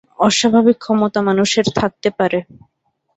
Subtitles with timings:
[0.19, 2.39] অস্বাভাবিক ক্ষমতা মানুষের থাকতে পারে।